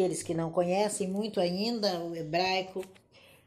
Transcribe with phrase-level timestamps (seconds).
[0.00, 2.82] aqueles que não conhecem muito ainda o hebraico,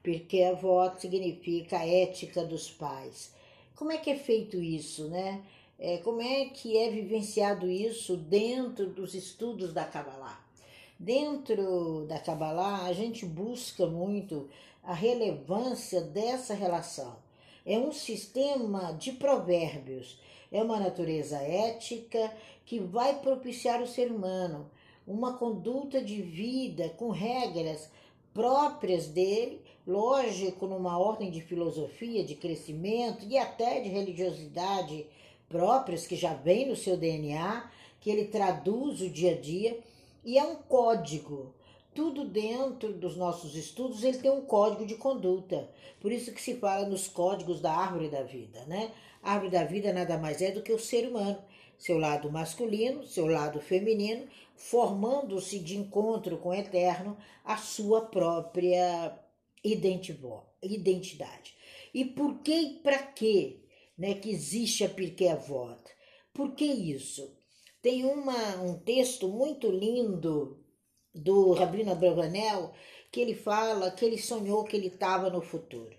[0.03, 3.33] porque avó significa a ética dos pais.
[3.75, 5.42] Como é que é feito isso, né?
[5.79, 10.45] É, como é que é vivenciado isso dentro dos estudos da Kabbalah?
[11.00, 14.48] Dentro da Kabbalah, a gente busca muito
[14.84, 17.16] a relevância dessa relação.
[17.66, 20.20] É um sistema de provérbios,
[20.52, 22.32] é uma natureza ética
[22.64, 24.70] que vai propiciar o ser humano
[25.06, 27.90] uma conduta de vida com regras
[28.34, 35.05] próprias dele, lógico, numa ordem de filosofia, de crescimento e até de religiosidade
[35.47, 39.80] próprias que já vem no seu DNA, que ele traduz o dia a dia,
[40.25, 41.53] e é um código.
[41.93, 45.70] Tudo dentro dos nossos estudos ele tem um código de conduta.
[45.99, 48.91] Por isso que se fala nos códigos da árvore da vida, né?
[49.21, 51.38] A árvore da vida nada mais é do que o ser humano,
[51.77, 59.17] seu lado masculino, seu lado feminino, formando-se de encontro com o eterno a sua própria
[59.63, 61.55] identidade.
[61.94, 63.61] E por que e para quê
[63.95, 65.80] né, que existe a Pirkei Avot?
[66.33, 67.38] Por que isso?
[67.81, 70.62] Tem uma, um texto muito lindo
[71.14, 72.73] do Rabino Abravanel
[73.11, 75.95] que ele fala que ele sonhou que ele estava no futuro.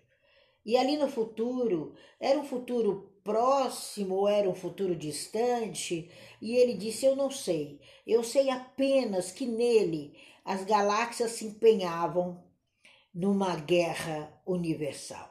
[0.67, 6.11] E ali no futuro, era um futuro próximo ou era um futuro distante?
[6.41, 7.81] E ele disse: Eu não sei.
[8.07, 12.43] Eu sei apenas que nele as galáxias se empenhavam
[13.15, 15.31] numa guerra universal.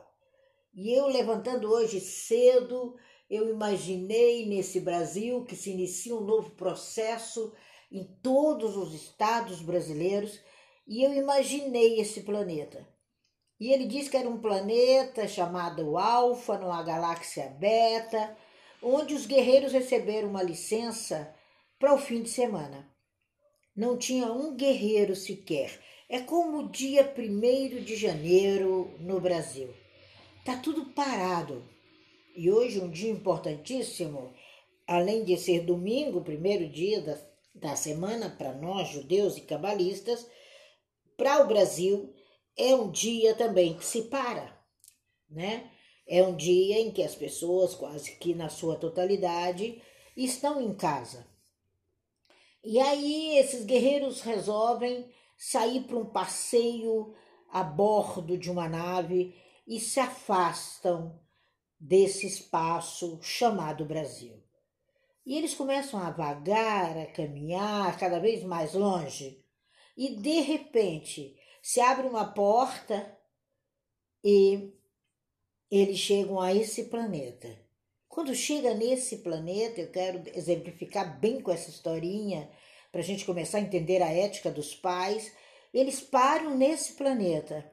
[0.73, 2.95] E eu, levantando hoje cedo,
[3.29, 7.53] eu imaginei nesse Brasil que se inicia um novo processo
[7.93, 10.41] em todos os estados brasileiros
[10.87, 12.85] e eu imaginei esse planeta.
[13.59, 18.35] E ele disse que era um planeta chamado Alfa, numa galáxia Beta,
[18.81, 21.33] onde os guerreiros receberam uma licença
[21.79, 22.91] para o fim de semana.
[23.75, 25.79] Não tinha um guerreiro sequer.
[26.09, 29.73] É como o dia 1 de janeiro no Brasil.
[30.43, 31.63] Tá tudo parado.
[32.35, 34.33] E hoje um dia importantíssimo,
[34.87, 40.27] além de ser domingo, primeiro dia da, da semana para nós, judeus e cabalistas,
[41.15, 42.13] para o Brasil
[42.57, 44.57] é um dia também que se para,
[45.29, 45.69] né?
[46.05, 49.81] É um dia em que as pessoas, quase que na sua totalidade,
[50.17, 51.25] estão em casa.
[52.63, 57.13] E aí esses guerreiros resolvem sair para um passeio
[57.49, 59.35] a bordo de uma nave
[59.67, 61.19] e se afastam
[61.79, 64.42] desse espaço chamado Brasil.
[65.25, 69.43] E eles começam a vagar, a caminhar cada vez mais longe,
[69.95, 73.17] e de repente se abre uma porta
[74.23, 74.73] e
[75.71, 77.57] eles chegam a esse planeta.
[78.07, 82.49] Quando chega nesse planeta, eu quero exemplificar bem com essa historinha,
[82.91, 85.33] para a gente começar a entender a ética dos pais.
[85.73, 87.71] Eles param nesse planeta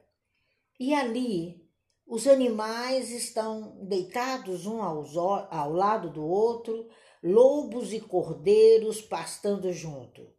[0.79, 1.69] e ali
[2.07, 6.89] os animais estão deitados um aos, ao lado do outro,
[7.23, 10.33] lobos e cordeiros pastando junto,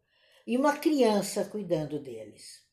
[0.45, 2.65] e uma criança cuidando deles.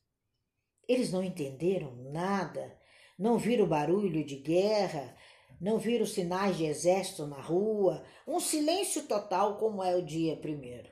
[0.87, 2.77] Eles não entenderam nada,
[3.17, 5.15] não viram barulho de guerra,
[5.61, 10.89] não viram sinais de exército na rua, um silêncio total como é o dia primeiro.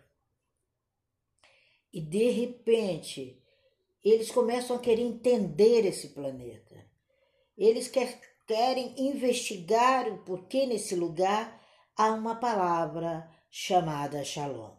[1.91, 3.41] E de repente,
[4.03, 6.85] eles começam a querer entender esse planeta.
[7.57, 11.56] Eles quer, querem investigar o porquê nesse lugar
[11.97, 14.77] há uma palavra chamada Shalom.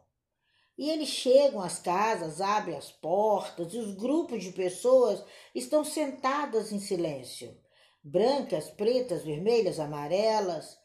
[0.79, 6.71] E eles chegam às casas, abrem as portas e os grupos de pessoas estão sentadas
[6.71, 7.61] em silêncio.
[8.05, 10.79] Brancas, pretas, vermelhas, amarelas,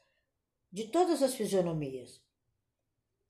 [0.72, 2.20] de todas as fisionomias.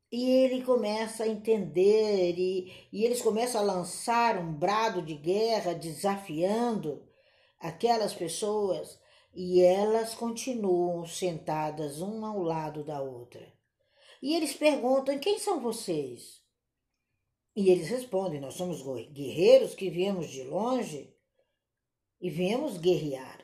[0.09, 5.73] E ele começa a entender, e, e eles começam a lançar um brado de guerra,
[5.73, 7.05] desafiando
[7.59, 8.97] aquelas pessoas
[9.33, 13.53] e elas continuam sentadas uma ao lado da outra.
[14.21, 16.41] E eles perguntam: quem são vocês?
[17.55, 21.15] E eles respondem: nós somos guerreiros que viemos de longe
[22.21, 23.43] e viemos guerrear.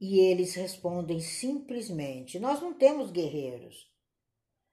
[0.00, 3.90] E eles respondem simplesmente: nós não temos guerreiros.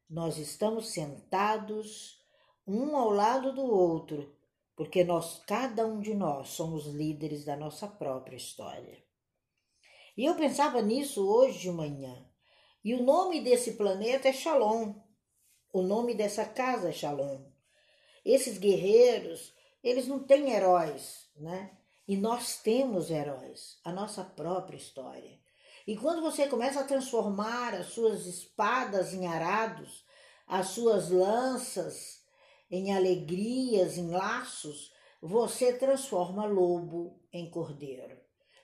[0.10, 2.20] Nós estamos sentados
[2.66, 4.36] um ao lado do outro
[4.80, 9.09] porque nós, cada um de nós, somos líderes da nossa própria história.
[10.18, 12.26] E eu pensava nisso hoje de manhã.
[12.84, 14.94] E o nome desse planeta é Shalom.
[15.72, 17.42] O nome dessa casa é Shalom.
[18.26, 19.54] Esses guerreiros,
[19.84, 21.78] eles não têm heróis, né?
[22.08, 25.40] E nós temos heróis, a nossa própria história.
[25.86, 30.06] E quando você começa a transformar as suas espadas em arados,
[30.48, 32.24] as suas lanças
[32.70, 34.92] em alegrias, em laços,
[35.22, 38.20] você transforma lobo em cordeiro.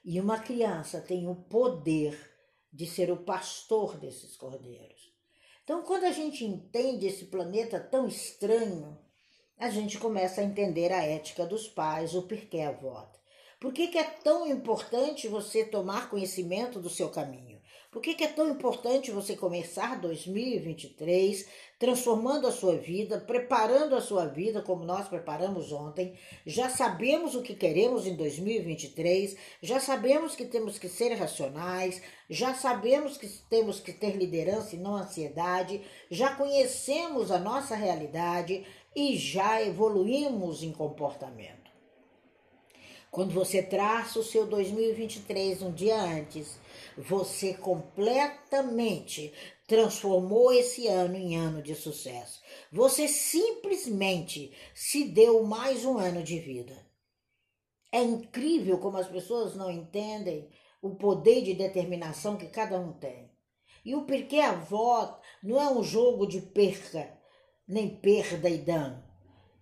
[0.08, 2.16] E uma criança tem o poder
[2.72, 5.12] de ser o pastor desses cordeiros.
[5.64, 9.00] Então, quando a gente entende esse planeta tão estranho,
[9.58, 13.20] a gente começa a entender a ética dos pais, o porquê a volta.
[13.60, 17.55] Por que, que é tão importante você tomar conhecimento do seu caminho?
[17.96, 21.48] Por que, é tão importante você começar 2023
[21.80, 26.14] transformando a sua vida, preparando a sua vida como nós preparamos ontem?
[26.46, 32.54] Já sabemos o que queremos em 2023, já sabemos que temos que ser racionais, já
[32.54, 35.82] sabemos que temos que ter liderança e não ansiedade,
[36.12, 41.65] já conhecemos a nossa realidade e já evoluímos em comportamento.
[43.16, 46.60] Quando você traça o seu 2023 um dia antes,
[46.98, 49.32] você completamente
[49.66, 52.42] transformou esse ano em ano de sucesso.
[52.74, 56.76] Você simplesmente se deu mais um ano de vida.
[57.90, 60.50] É incrível como as pessoas não entendem
[60.82, 63.32] o poder de determinação que cada um tem.
[63.86, 67.18] E o porquê a avó não é um jogo de perca,
[67.66, 69.02] nem perda e dano.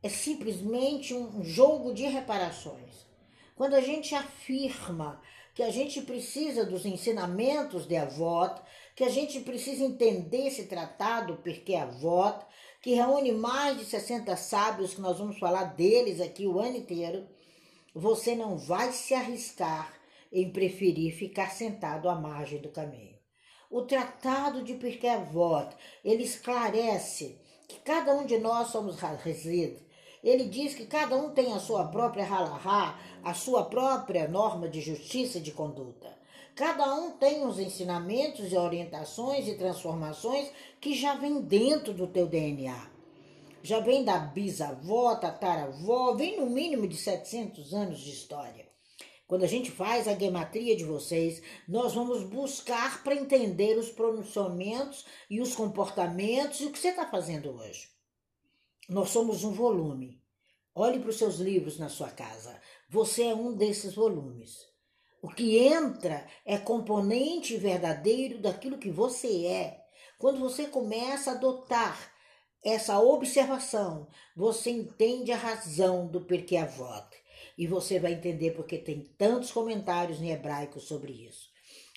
[0.01, 3.12] É simplesmente um jogo de reparações.
[3.55, 5.21] Quando a gente afirma
[5.53, 8.59] que a gente precisa dos ensinamentos de Avot,
[8.95, 12.43] que a gente precisa entender esse tratado, porque Avot,
[12.81, 17.27] que reúne mais de 60 sábios, que nós vamos falar deles aqui o ano inteiro,
[17.93, 19.93] você não vai se arriscar
[20.31, 23.13] em preferir ficar sentado à margem do caminho.
[23.69, 29.81] O tratado de Pirkei Avot, ele esclarece que cada um de nós somos resíduos,
[30.23, 34.79] ele diz que cada um tem a sua própria halahá, a sua própria norma de
[34.79, 36.17] justiça e de conduta.
[36.55, 40.49] Cada um tem os ensinamentos e orientações e transformações
[40.79, 42.91] que já vem dentro do teu DNA.
[43.63, 48.67] Já vem da bisavó, tataravó, vem no mínimo de 700 anos de história.
[49.25, 55.05] Quando a gente faz a gematria de vocês, nós vamos buscar para entender os pronunciamentos
[55.29, 57.92] e os comportamentos e o que você está fazendo hoje.
[58.89, 60.21] Nós somos um volume.
[60.75, 62.59] Olhe para os seus livros na sua casa.
[62.89, 64.57] Você é um desses volumes.
[65.21, 69.85] O que entra é componente verdadeiro daquilo que você é.
[70.19, 72.11] Quando você começa a adotar
[72.61, 77.15] essa observação, você entende a razão do porquê a voto.
[77.57, 81.52] E você vai entender porque tem tantos comentários em hebraico sobre isso.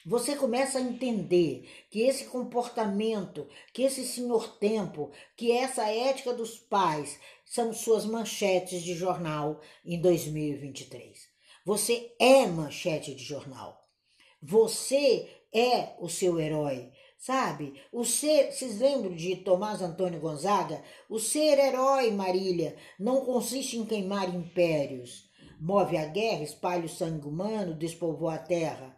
[0.09, 6.57] Você começa a entender que esse comportamento, que esse senhor tempo, que essa ética dos
[6.57, 11.29] pais são suas manchetes de jornal em 2023.
[11.65, 13.83] Você é manchete de jornal.
[14.41, 16.93] Você é o seu herói.
[17.19, 17.75] Sabe?
[17.91, 20.85] O ser, vocês lembram de Tomás Antônio Gonzaga?
[21.11, 25.29] O ser herói, Marília, não consiste em queimar impérios.
[25.61, 28.96] Move a guerra, espalha o sangue humano, despovoa a terra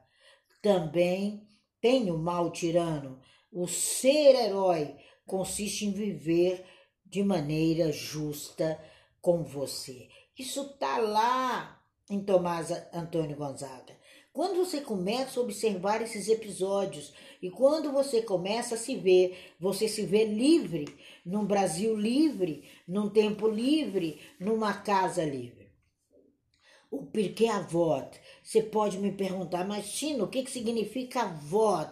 [0.60, 1.46] também
[1.80, 3.20] tem o mal tirano.
[3.52, 4.96] O ser herói
[5.26, 6.64] consiste em viver
[7.04, 8.78] de maneira justa
[9.20, 10.08] com você.
[10.38, 13.96] Isso está lá em Tomás Antônio Gonzaga.
[14.32, 17.12] Quando você começa a observar esses episódios
[17.42, 20.86] e quando você começa a se ver, você se vê livre,
[21.26, 25.72] num Brasil livre, num tempo livre, numa casa livre.
[26.90, 28.08] O porquê avot?
[28.48, 31.90] Você pode me perguntar, mas Tino, o que, que significa avot?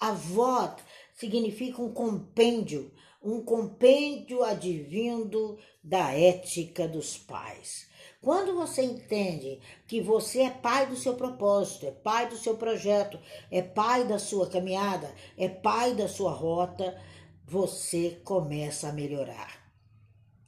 [0.00, 0.82] Avot
[1.14, 2.90] significa um compêndio,
[3.22, 7.86] um compêndio advindo da ética dos pais.
[8.20, 13.16] Quando você entende que você é pai do seu propósito, é pai do seu projeto,
[13.48, 17.00] é pai da sua caminhada, é pai da sua rota,
[17.46, 19.72] você começa a melhorar.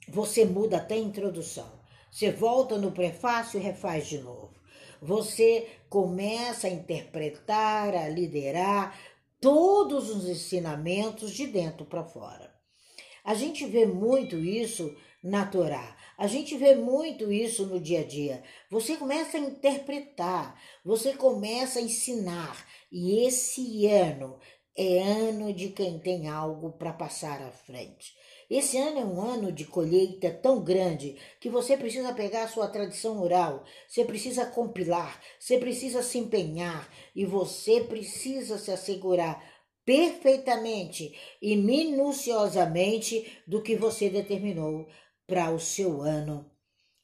[0.09, 1.81] Você muda até a introdução.
[2.11, 4.64] Você volta no prefácio e refaz de novo.
[5.05, 8.99] Você começa a interpretar, a liderar
[9.39, 12.51] todos os ensinamentos de dentro para fora.
[13.23, 15.95] A gente vê muito isso na Torá.
[16.17, 18.43] A gente vê muito isso no dia a dia.
[18.71, 22.67] Você começa a interpretar, você começa a ensinar.
[22.91, 24.39] E esse ano
[24.75, 28.15] é ano de quem tem algo para passar à frente.
[28.51, 32.69] Esse ano é um ano de colheita tão grande que você precisa pegar a sua
[32.69, 39.43] tradição oral, você precisa compilar, você precisa se empenhar e você precisa se assegurar
[39.85, 44.89] perfeitamente e minuciosamente do que você determinou
[45.27, 46.51] para o seu ano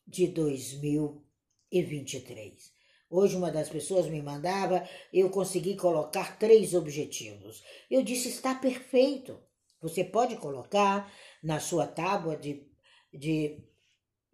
[0.07, 2.79] de 2023.
[3.09, 7.65] Hoje uma das pessoas me mandava, eu consegui colocar três objetivos.
[7.91, 9.37] Eu disse: está perfeito.
[9.83, 11.11] Você pode colocar
[11.43, 12.67] na sua tábua de,
[13.13, 13.63] de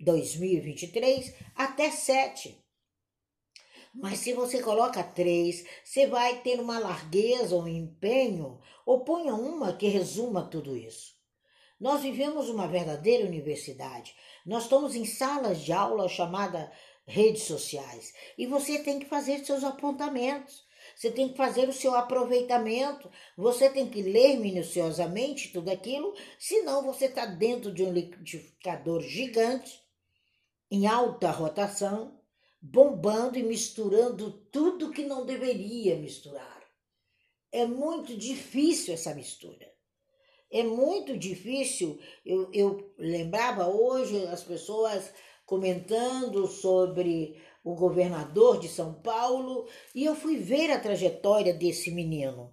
[0.00, 2.62] 2023 até 7.
[3.94, 9.72] Mas se você coloca três, você vai ter uma largueza, um empenho, ou ponha uma
[9.72, 11.16] que resuma tudo isso.
[11.80, 14.14] Nós vivemos uma verdadeira universidade.
[14.44, 16.70] Nós estamos em salas de aula chamada
[17.06, 18.12] redes sociais.
[18.36, 20.65] E você tem que fazer seus apontamentos.
[20.96, 23.10] Você tem que fazer o seu aproveitamento.
[23.36, 29.78] Você tem que ler minuciosamente tudo aquilo, senão você está dentro de um liquidificador gigante,
[30.70, 32.18] em alta rotação,
[32.60, 36.64] bombando e misturando tudo que não deveria misturar.
[37.52, 39.70] É muito difícil essa mistura.
[40.50, 42.00] É muito difícil.
[42.24, 45.12] Eu, eu lembrava hoje as pessoas
[45.44, 52.52] comentando sobre o governador de São Paulo e eu fui ver a trajetória desse menino.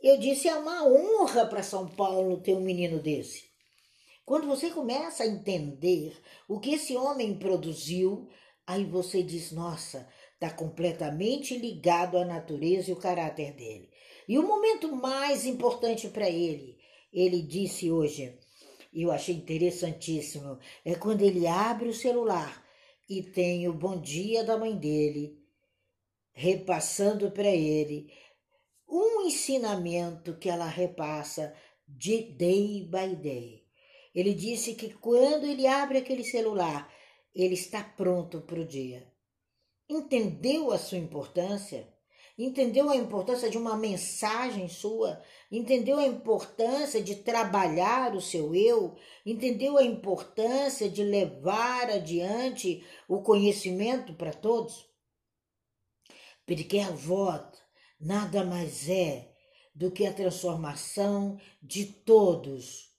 [0.00, 3.42] Eu disse: é uma honra para São Paulo ter um menino desse.
[4.24, 8.28] Quando você começa a entender o que esse homem produziu,
[8.64, 13.90] aí você diz: nossa, está completamente ligado à natureza e o caráter dele.
[14.28, 16.78] E o momento mais importante para ele,
[17.12, 18.38] ele disse hoje,
[18.92, 22.64] e eu achei interessantíssimo, é quando ele abre o celular
[23.08, 25.38] e tem o bom dia da mãe dele,
[26.32, 28.12] repassando para ele
[28.88, 31.54] um ensinamento que ela repassa
[31.86, 33.66] de day by day.
[34.14, 36.92] Ele disse que quando ele abre aquele celular,
[37.34, 39.12] ele está pronto para o dia.
[39.88, 41.95] Entendeu a sua importância?
[42.38, 45.22] Entendeu a importância de uma mensagem sua?
[45.50, 48.94] Entendeu a importância de trabalhar o seu eu?
[49.24, 54.86] Entendeu a importância de levar adiante o conhecimento para todos?
[56.44, 57.42] Porque a voz
[57.98, 59.32] nada mais é
[59.74, 62.94] do que a transformação de todos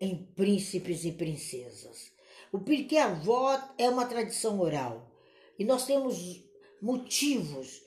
[0.00, 2.12] em príncipes e princesas.
[2.52, 5.12] O Pirkei Avot é uma tradição oral
[5.58, 6.44] e nós temos
[6.80, 7.85] motivos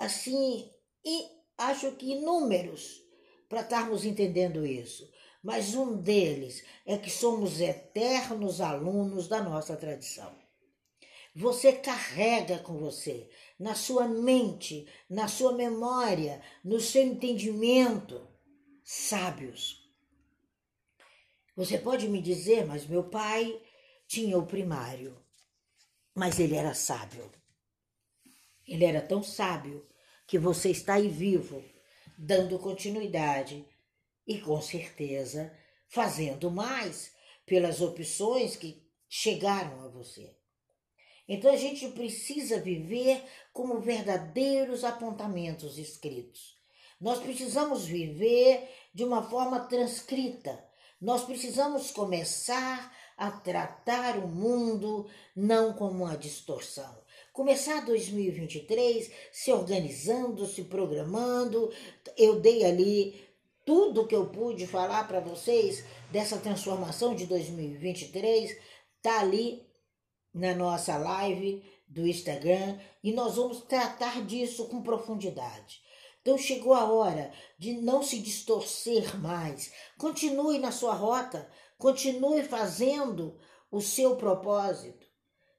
[0.00, 0.72] assim,
[1.04, 1.28] e
[1.58, 3.00] acho que inúmeros
[3.48, 5.08] para estarmos entendendo isso.
[5.42, 10.34] Mas um deles é que somos eternos alunos da nossa tradição.
[11.34, 18.26] Você carrega com você, na sua mente, na sua memória, no seu entendimento,
[18.82, 19.88] sábios.
[21.54, 23.60] Você pode me dizer, mas meu pai
[24.08, 25.16] tinha o primário,
[26.14, 27.30] mas ele era sábio.
[28.66, 29.86] Ele era tão sábio
[30.30, 31.60] que você está aí vivo,
[32.16, 33.66] dando continuidade
[34.24, 35.52] e com certeza
[35.88, 37.10] fazendo mais
[37.44, 40.32] pelas opções que chegaram a você.
[41.28, 46.56] Então a gente precisa viver como verdadeiros apontamentos escritos.
[47.00, 50.64] Nós precisamos viver de uma forma transcrita.
[51.00, 57.02] Nós precisamos começar a tratar o mundo não como uma distorção,
[57.40, 61.72] começar 2023 se organizando, se programando.
[62.14, 63.18] Eu dei ali
[63.64, 65.82] tudo que eu pude falar para vocês
[66.12, 68.54] dessa transformação de 2023,
[69.00, 69.66] tá ali
[70.34, 75.80] na nossa live do Instagram e nós vamos tratar disso com profundidade.
[76.20, 79.72] Então chegou a hora de não se distorcer mais.
[79.96, 83.38] Continue na sua rota, continue fazendo
[83.70, 85.09] o seu propósito.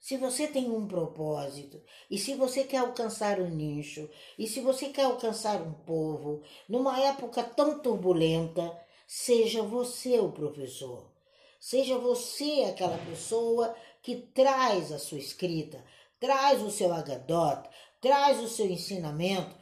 [0.02, 1.80] Se você tem um propósito,
[2.10, 7.00] e se você quer alcançar um nicho, e se você quer alcançar um povo, numa
[7.00, 11.12] época tão turbulenta, seja você o professor.
[11.60, 15.86] Seja você aquela pessoa que traz a sua escrita,
[16.20, 17.70] traz o seu agadot,
[18.02, 19.56] traz o seu ensinamento,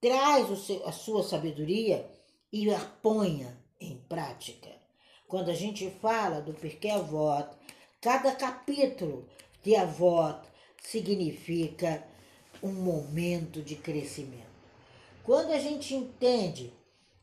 [0.00, 2.08] traz o seu, a sua sabedoria
[2.52, 4.70] e a ponha em prática.
[5.26, 7.48] Quando a gente fala do Pirkei Avot,
[8.00, 9.28] cada capítulo
[9.62, 10.40] de avó
[10.82, 12.06] significa
[12.62, 14.50] um momento de crescimento.
[15.22, 16.72] Quando a gente entende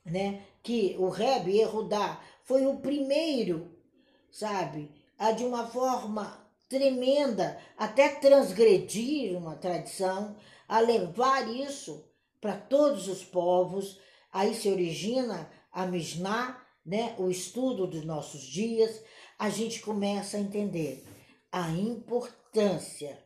[0.05, 3.71] né, que o Rebbe Erudá foi o primeiro,
[4.31, 10.35] sabe, a de uma forma tremenda, até transgredir uma tradição,
[10.67, 12.05] a levar isso
[12.41, 13.99] para todos os povos,
[14.31, 19.01] aí se origina a Mishnah, né, o estudo dos nossos dias,
[19.37, 21.06] a gente começa a entender
[21.51, 23.17] a importância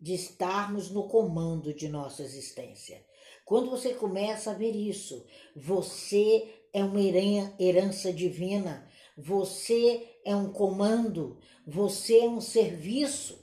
[0.00, 3.04] de estarmos no comando de nossa existência.
[3.44, 7.00] Quando você começa a ver isso, você é uma
[7.58, 13.38] herança divina, você é um comando, você é um serviço.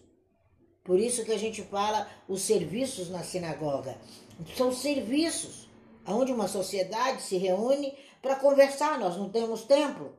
[0.83, 3.99] Por isso que a gente fala os serviços na sinagoga.
[4.55, 5.67] São serviços
[6.07, 8.99] onde uma sociedade se reúne para conversar.
[8.99, 10.15] Nós não temos templo.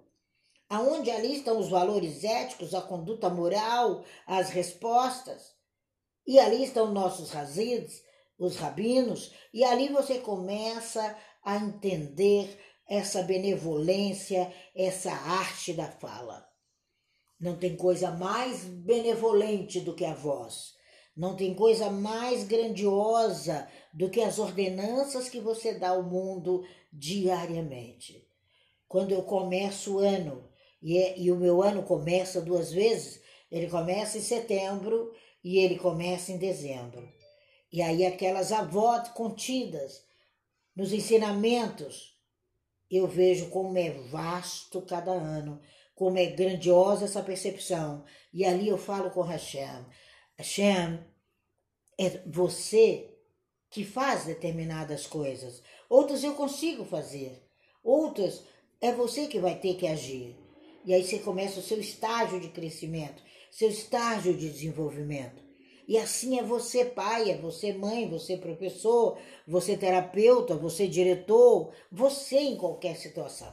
[0.68, 5.54] Aonde ali estão os valores éticos, a conduta moral, as respostas.
[6.26, 8.02] E ali estão nossos razidos,
[8.38, 12.58] os rabinos, e ali você começa a entender
[12.88, 16.46] essa benevolência, essa arte da fala.
[17.38, 20.74] Não tem coisa mais benevolente do que a voz.
[21.16, 28.28] Não tem coisa mais grandiosa do que as ordenanças que você dá ao mundo diariamente.
[28.86, 30.45] Quando eu começo o ano,
[30.82, 35.78] e, é, e o meu ano começa duas vezes, ele começa em setembro e ele
[35.78, 37.08] começa em dezembro.
[37.72, 40.04] E aí aquelas avós contidas
[40.74, 42.16] nos ensinamentos,
[42.90, 45.60] eu vejo como é vasto cada ano,
[45.94, 48.04] como é grandiosa essa percepção.
[48.32, 49.84] E ali eu falo com Hashem,
[50.38, 51.00] Hashem,
[51.98, 53.16] é você
[53.70, 55.62] que faz determinadas coisas.
[55.88, 57.42] Outras eu consigo fazer.
[57.82, 58.42] Outras
[58.80, 60.45] é você que vai ter que agir.
[60.86, 65.44] E aí você começa o seu estágio de crescimento, seu estágio de desenvolvimento.
[65.88, 72.38] E assim é você pai, é você mãe, você professor, você terapeuta, você diretor, você
[72.38, 73.52] em qualquer situação.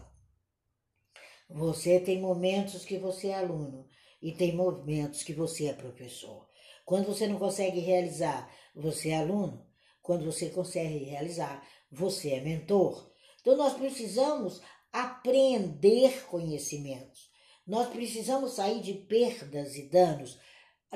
[1.50, 3.88] Você tem momentos que você é aluno
[4.22, 6.48] e tem momentos que você é professor.
[6.86, 9.66] Quando você não consegue realizar, você é aluno.
[10.02, 13.12] Quando você consegue realizar, você é mentor.
[13.42, 14.62] Então nós precisamos
[14.94, 17.32] aprender conhecimentos.
[17.66, 20.38] Nós precisamos sair de perdas e danos.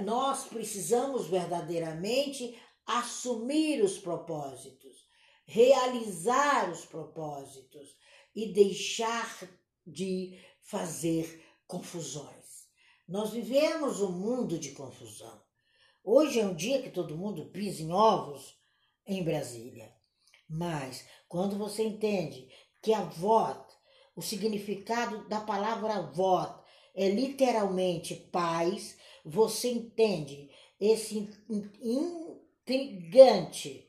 [0.04, 5.08] Nós precisamos verdadeiramente assumir os propósitos,
[5.46, 7.98] realizar os propósitos
[8.36, 9.50] e deixar
[9.86, 12.68] de fazer confusões.
[13.08, 15.42] Nós vivemos um mundo de confusão.
[16.04, 18.58] Hoje é um dia que todo mundo pisa em ovos
[19.06, 19.92] em Brasília.
[20.48, 22.48] Mas quando você entende
[22.82, 23.67] que a voto,
[24.18, 30.50] o significado da palavra voto é literalmente paz, você entende
[30.82, 31.30] esse
[32.66, 33.88] intrigante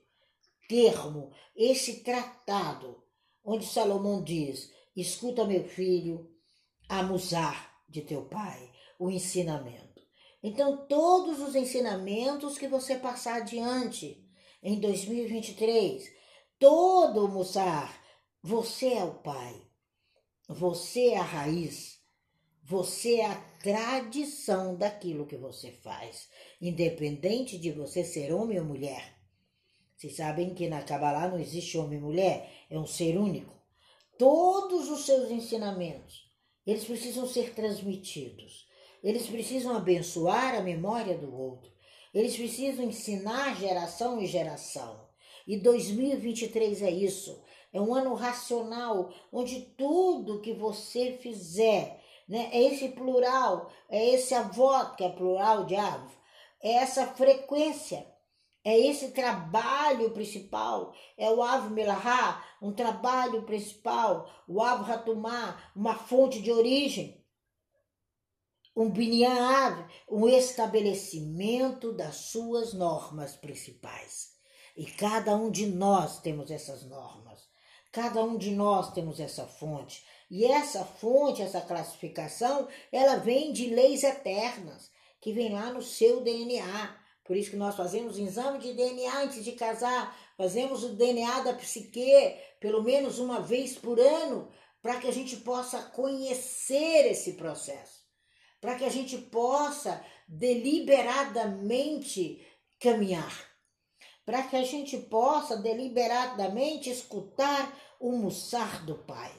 [0.69, 3.03] termo, esse tratado,
[3.43, 6.31] onde Salomão diz: escuta, meu filho,
[6.87, 10.03] a musar de teu pai, o ensinamento.
[10.43, 14.23] Então, todos os ensinamentos que você passar adiante
[14.63, 16.07] em 2023,
[16.59, 17.99] todo o Mussar,
[18.43, 19.68] você é o pai,
[20.49, 21.99] você é a raiz,
[22.65, 26.29] você é a tradição daquilo que você faz,
[26.61, 29.19] independente de você ser homem ou mulher.
[29.95, 33.55] Vocês sabem que na Kabbalah não existe homem e mulher, é um ser único.
[34.19, 36.31] Todos os seus ensinamentos,
[36.67, 38.67] eles precisam ser transmitidos.
[39.03, 41.71] Eles precisam abençoar a memória do outro.
[42.13, 45.09] Eles precisam ensinar geração em geração.
[45.47, 47.43] E 2023 é isso.
[47.73, 54.35] É um ano racional, onde tudo que você fizer, né, é esse plural, é esse
[54.35, 56.17] avó, que é plural de ave,
[56.63, 58.07] é essa frequência,
[58.65, 65.95] é esse trabalho principal, é o Ave Melahá, um trabalho principal, o Ave Hatumá, uma
[65.95, 67.19] fonte de origem
[68.79, 74.29] um binyan um estabelecimento das suas normas principais.
[74.77, 77.28] E cada um de nós temos essas normas.
[78.01, 80.07] Cada um de nós temos essa fonte.
[80.31, 84.89] E essa fonte, essa classificação, ela vem de leis eternas,
[85.21, 86.97] que vem lá no seu DNA.
[87.25, 91.55] Por isso que nós fazemos exame de DNA antes de casar, fazemos o DNA da
[91.55, 94.49] psique pelo menos uma vez por ano,
[94.81, 97.99] para que a gente possa conhecer esse processo
[98.61, 102.45] para que a gente possa deliberadamente
[102.81, 103.48] caminhar,
[104.29, 109.33] para que a gente possa deliberadamente escutar o mussar do Pai.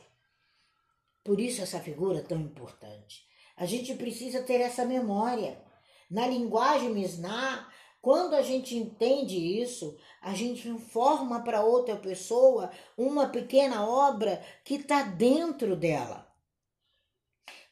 [1.23, 3.23] Por isso essa figura é tão importante.
[3.55, 5.63] A gente precisa ter essa memória.
[6.09, 7.71] Na linguagem Misná,
[8.01, 14.73] quando a gente entende isso, a gente informa para outra pessoa uma pequena obra que
[14.73, 16.27] está dentro dela.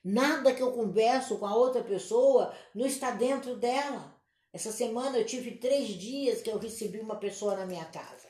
[0.04, 4.17] Nada que eu converso com a outra pessoa não está dentro dela.
[4.58, 8.28] Essa semana eu tive três dias que eu recebi uma pessoa na minha casa.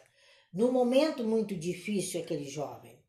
[0.53, 3.01] Num momento muito difícil, aquele jovem.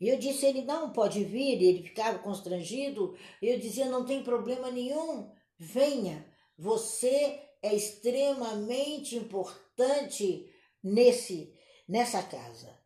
[0.00, 3.14] E eu disse, ele não pode vir, e ele ficava constrangido.
[3.42, 6.26] Eu dizia, não tem problema nenhum, venha.
[6.56, 10.50] Você é extremamente importante
[10.82, 11.52] nesse
[11.86, 12.80] nessa casa.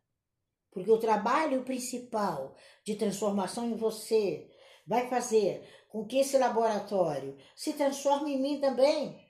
[0.71, 4.51] Porque o trabalho principal de transformação em você
[4.85, 9.28] vai fazer com que esse laboratório se transforme em mim também.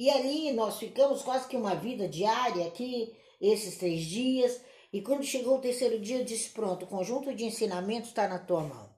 [0.00, 4.58] E ali nós ficamos quase que uma vida diária aqui, esses três dias.
[4.90, 8.38] E quando chegou o terceiro dia, eu disse: Pronto, o conjunto de ensinamentos está na
[8.38, 8.88] tua mão.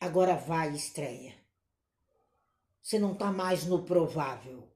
[0.00, 1.34] Agora vai, estreia.
[2.80, 4.72] Você não está mais no provável.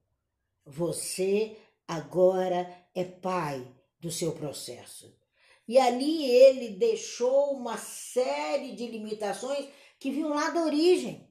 [0.66, 1.56] Você
[1.88, 3.66] agora é pai
[3.98, 5.18] do seu processo.
[5.66, 11.26] E ali ele deixou uma série de limitações que vinham lá da origem.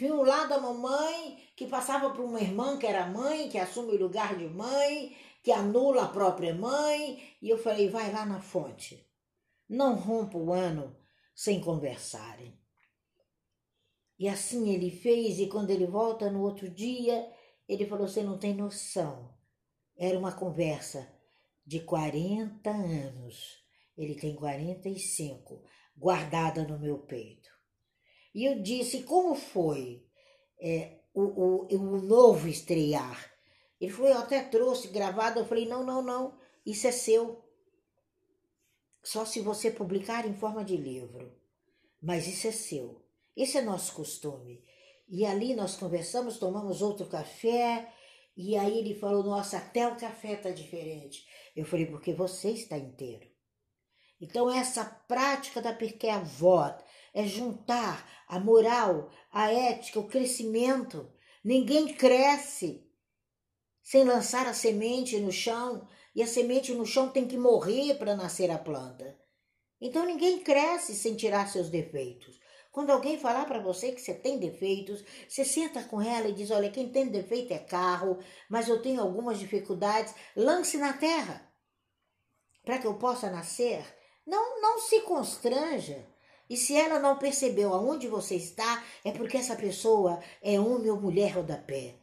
[0.00, 3.98] Vinham lá da mamãe, que passava por uma irmã que era mãe, que assume o
[3.98, 7.22] lugar de mãe, que anula a própria mãe.
[7.42, 9.06] E eu falei: vai lá na fonte.
[9.68, 10.96] Não rompa o ano
[11.34, 12.58] sem conversarem.
[14.18, 17.30] E assim ele fez, e quando ele volta no outro dia,
[17.68, 19.34] ele falou: Você não tem noção.
[19.98, 21.06] Era uma conversa
[21.66, 23.62] de 40 anos.
[23.98, 25.62] Ele tem 45,
[25.94, 27.49] guardada no meu peito.
[28.34, 30.04] E eu disse: Como foi
[30.60, 33.30] é, o, o, o novo estrear?
[33.80, 35.40] Ele falou: Eu até trouxe gravado.
[35.40, 36.38] Eu falei: Não, não, não.
[36.64, 37.44] Isso é seu.
[39.02, 41.34] Só se você publicar em forma de livro.
[42.00, 43.02] Mas isso é seu.
[43.36, 44.62] Esse é nosso costume.
[45.08, 47.92] E ali nós conversamos, tomamos outro café,
[48.36, 51.26] e aí ele falou: Nossa, até o café está diferente.
[51.56, 53.28] Eu falei: Porque você está inteiro.
[54.20, 61.10] Então, essa prática da Pirkei Avot é juntar a moral, a ética, o crescimento.
[61.44, 62.86] Ninguém cresce
[63.82, 68.16] sem lançar a semente no chão, e a semente no chão tem que morrer para
[68.16, 69.18] nascer a planta.
[69.80, 72.38] Então ninguém cresce sem tirar seus defeitos.
[72.70, 76.50] Quando alguém falar para você que você tem defeitos, você senta com ela e diz:
[76.50, 78.18] Olha, quem tem defeito é carro,
[78.48, 80.14] mas eu tenho algumas dificuldades.
[80.36, 81.50] Lance na terra
[82.64, 83.84] para que eu possa nascer.
[84.24, 86.06] Não, não se constranja.
[86.50, 91.00] E se ela não percebeu aonde você está, é porque essa pessoa é homem ou
[91.00, 91.94] mulher ou da pé.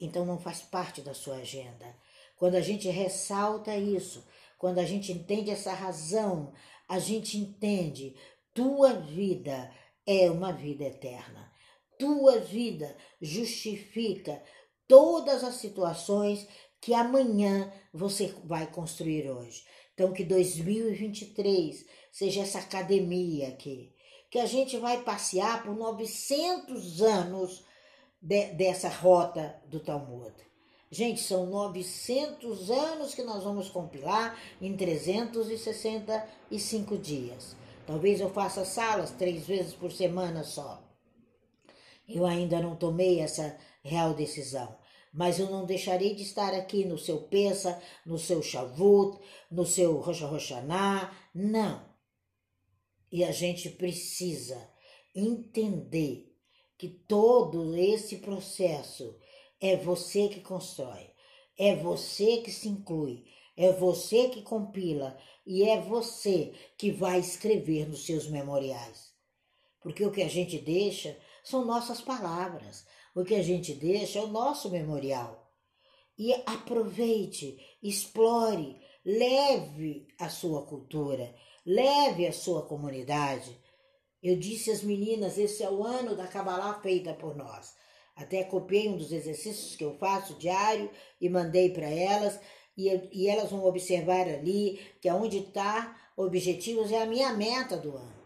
[0.00, 1.92] Então não faz parte da sua agenda.
[2.36, 4.24] Quando a gente ressalta isso,
[4.56, 6.52] quando a gente entende essa razão,
[6.88, 8.14] a gente entende
[8.54, 9.68] tua vida
[10.06, 11.50] é uma vida eterna.
[11.98, 14.40] Tua vida justifica
[14.86, 16.46] todas as situações
[16.80, 19.64] que amanhã você vai construir hoje.
[19.94, 23.90] Então, que 2023 seja essa academia aqui,
[24.30, 27.64] que a gente vai passear por 900 anos
[28.20, 30.30] de, dessa rota do Talmud.
[30.90, 37.56] Gente, são 900 anos que nós vamos compilar em 365 dias.
[37.86, 40.86] Talvez eu faça salas três vezes por semana só.
[42.06, 44.76] Eu ainda não tomei essa real decisão,
[45.12, 49.18] mas eu não deixarei de estar aqui no seu Pensa, no seu Shavut,
[49.50, 51.90] no seu Rosh Hashanah, não.
[53.12, 54.70] E a gente precisa
[55.14, 56.34] entender
[56.78, 59.16] que todo esse processo
[59.60, 61.10] é você que constrói,
[61.58, 67.86] é você que se inclui, é você que compila e é você que vai escrever
[67.86, 69.12] nos seus memoriais.
[69.82, 74.22] Porque o que a gente deixa são nossas palavras, o que a gente deixa é
[74.22, 75.52] o nosso memorial.
[76.18, 83.58] E aproveite, explore, leve a sua cultura, leve a sua comunidade.
[84.22, 87.74] Eu disse às meninas: esse é o ano da Kabbalah feita por nós.
[88.14, 92.38] Até copiei um dos exercícios que eu faço diário e mandei para elas
[92.76, 97.96] e, e elas vão observar ali que aonde está objetivos é a minha meta do
[97.96, 98.22] ano.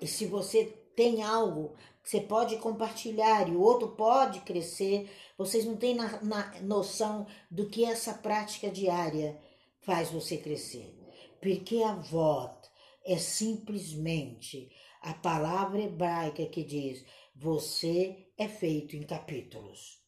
[0.00, 0.64] E se você
[0.96, 6.20] tem algo que você pode compartilhar e o outro pode crescer, vocês não têm na,
[6.22, 9.38] na noção do que essa prática diária
[9.80, 10.97] faz você crescer.
[11.40, 12.68] Porque a voto
[13.04, 14.70] é simplesmente
[15.00, 19.98] a palavra hebraica que diz: você é feito em capítulos.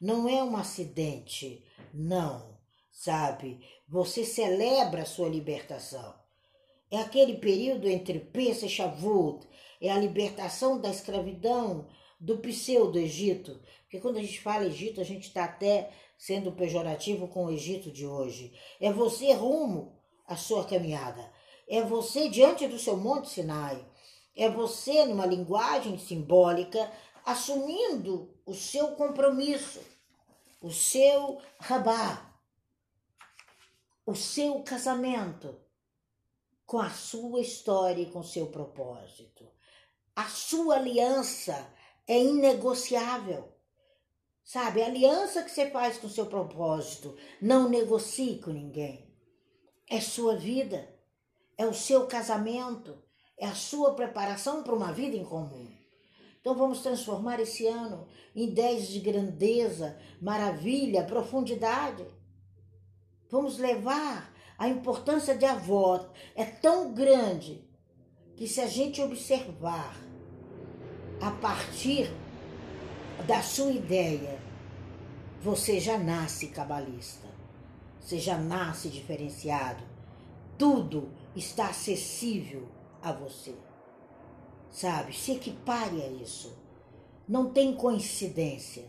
[0.00, 2.56] Não é um acidente, não
[2.96, 3.60] sabe?
[3.86, 6.14] Você celebra a sua libertação.
[6.90, 9.46] É aquele período entre Pesach e Shavuot,
[9.80, 13.60] é a libertação da escravidão do pseudo-Egito.
[13.82, 17.90] Porque quando a gente fala Egito, a gente está até sendo pejorativo com o Egito
[17.90, 18.54] de hoje.
[18.80, 19.95] É você rumo
[20.26, 21.32] à sua caminhada.
[21.68, 23.84] É você diante do seu Monte Sinai.
[24.34, 26.90] É você, numa linguagem simbólica,
[27.24, 29.80] assumindo o seu compromisso,
[30.60, 32.34] o seu rabá,
[34.04, 35.60] o seu casamento
[36.66, 39.48] com a sua história e com seu propósito.
[40.14, 41.72] A sua aliança
[42.06, 43.52] é inegociável.
[44.44, 49.05] Sabe, a aliança que você faz com seu propósito, não negocie com ninguém.
[49.88, 50.88] É sua vida,
[51.56, 52.96] é o seu casamento,
[53.38, 55.68] é a sua preparação para uma vida em comum.
[56.40, 62.06] Então vamos transformar esse ano em 10 de grandeza, maravilha, profundidade.
[63.28, 67.62] Vamos levar a importância de avó é tão grande
[68.36, 69.96] que se a gente observar
[71.20, 72.10] a partir
[73.26, 74.38] da sua ideia,
[75.42, 77.26] você já nasce cabalista,
[78.06, 79.82] você já nasce diferenciado,
[80.56, 82.68] tudo está acessível
[83.02, 83.52] a você.
[84.70, 85.12] Sabe?
[85.12, 86.56] Se equipare a isso.
[87.28, 88.84] Não tem coincidência.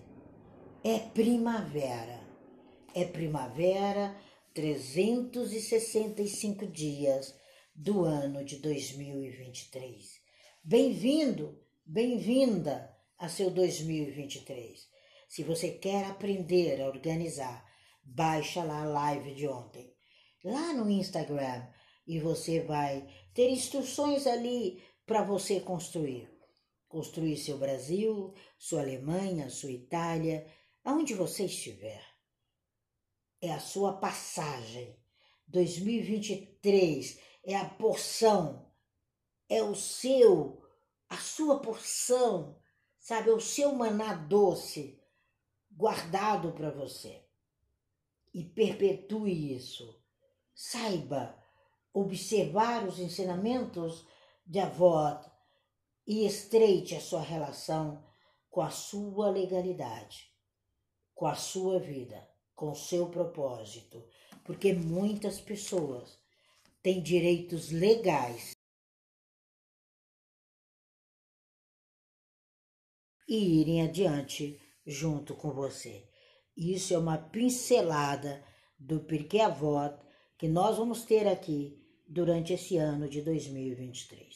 [0.84, 2.21] É primavera.
[2.93, 4.15] É primavera
[4.53, 7.34] 365 dias
[7.73, 10.21] do ano de 2023.
[10.63, 14.88] Bem-vindo, bem-vinda a seu 2023.
[15.27, 17.66] Se você quer aprender a organizar,
[18.07, 19.93] baixa lá a live de ontem,
[20.43, 21.67] lá no Instagram,
[22.05, 26.29] e você vai ter instruções ali para você construir.
[26.87, 30.47] Construir seu Brasil, sua Alemanha, sua Itália,
[30.83, 32.01] aonde você estiver.
[33.41, 34.97] É a sua passagem.
[35.47, 38.71] 2023 é a porção,
[39.49, 40.61] é o seu,
[41.09, 42.59] a sua porção,
[42.99, 43.29] sabe?
[43.29, 44.99] É o seu maná doce
[45.69, 47.26] guardado para você.
[48.38, 50.00] E perpetue isso.
[50.54, 51.36] Saiba
[51.91, 54.06] observar os ensinamentos
[54.45, 55.19] de avó
[56.06, 58.08] e estreite a sua relação
[58.47, 60.32] com a sua legalidade,
[61.15, 64.08] com a sua vida, com o seu propósito,
[64.45, 66.19] porque muitas pessoas
[66.84, 68.52] têm direitos legais
[73.28, 76.06] e irem adiante junto com você.
[76.57, 78.43] Isso é uma pincelada
[78.79, 79.95] do Porquê Avó
[80.39, 84.25] que nós vamos ter aqui durante esse ano de 2023.